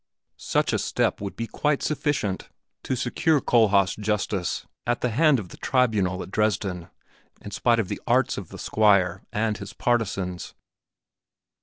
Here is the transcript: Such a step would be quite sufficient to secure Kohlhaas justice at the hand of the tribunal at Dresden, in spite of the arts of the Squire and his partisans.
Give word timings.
Such 0.39 0.73
a 0.73 0.79
step 0.79 1.21
would 1.21 1.35
be 1.35 1.45
quite 1.45 1.83
sufficient 1.83 2.49
to 2.85 2.95
secure 2.95 3.39
Kohlhaas 3.39 3.95
justice 3.95 4.65
at 4.87 5.01
the 5.01 5.09
hand 5.11 5.37
of 5.37 5.49
the 5.49 5.57
tribunal 5.57 6.23
at 6.23 6.31
Dresden, 6.31 6.89
in 7.39 7.51
spite 7.51 7.77
of 7.77 7.87
the 7.87 8.01
arts 8.07 8.35
of 8.35 8.49
the 8.49 8.57
Squire 8.57 9.21
and 9.31 9.59
his 9.59 9.73
partisans. 9.73 10.55